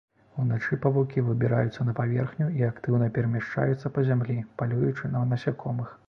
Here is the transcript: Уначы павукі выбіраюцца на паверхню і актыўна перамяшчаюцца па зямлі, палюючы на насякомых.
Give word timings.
Уначы 0.41 0.77
павукі 0.85 1.23
выбіраюцца 1.25 1.83
на 1.89 1.93
паверхню 1.99 2.47
і 2.59 2.63
актыўна 2.67 3.09
перамяшчаюцца 3.17 3.91
па 3.99 4.05
зямлі, 4.07 4.39
палюючы 4.63 5.11
на 5.17 5.21
насякомых. 5.35 5.93